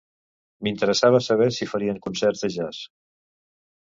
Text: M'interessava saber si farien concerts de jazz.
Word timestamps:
M'interessava 0.67 1.21
saber 1.27 1.49
si 1.57 1.67
farien 1.75 2.03
concerts 2.07 2.43
de 2.47 2.51
jazz. 2.57 2.85